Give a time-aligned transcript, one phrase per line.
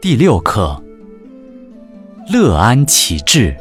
[0.00, 0.80] 第六课：
[2.32, 3.56] 乐安其志。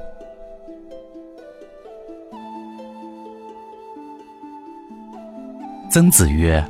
[5.89, 6.63] 曾子曰：“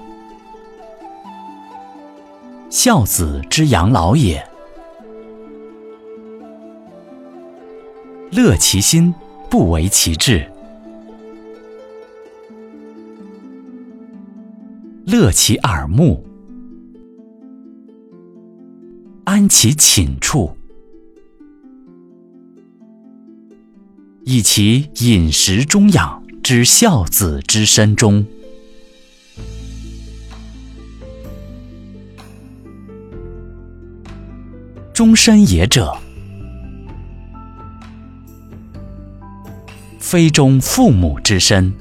[2.71, 4.41] 孝子之养老也，
[8.31, 9.13] 乐其心，
[9.49, 10.49] 不为其志；
[15.05, 16.25] 乐其耳目。”
[19.27, 20.55] 安其寝处，
[24.23, 28.25] 以其饮食中养之孝子之身中。
[34.93, 35.93] 终身也者，
[39.99, 41.73] 非终父母之身，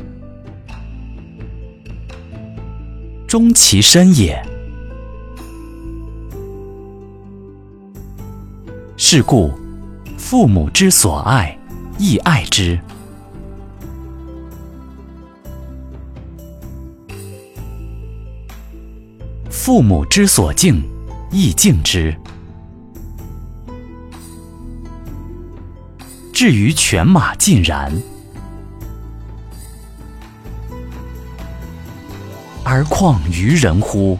[3.28, 4.55] 终其身也。
[9.09, 9.52] 是故，
[10.18, 11.57] 父母之所爱，
[11.96, 12.76] 亦爱之；
[19.48, 20.82] 父母之所敬，
[21.30, 22.13] 亦敬之。
[26.32, 27.93] 至于犬马尽然，
[32.65, 34.18] 而况于人乎？